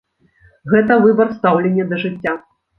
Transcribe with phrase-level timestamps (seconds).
[0.75, 2.39] Гэта выбар стаўлення да жыцця.